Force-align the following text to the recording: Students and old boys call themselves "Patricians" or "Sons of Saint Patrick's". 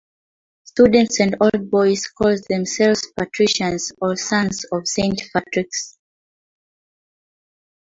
Students 0.63 1.19
and 1.19 1.35
old 1.41 1.69
boys 1.69 2.07
call 2.07 2.35
themselves 2.49 3.07
"Patricians" 3.15 3.91
or 4.01 4.15
"Sons 4.15 4.65
of 4.71 4.87
Saint 4.87 5.21
Patrick's". 5.31 5.95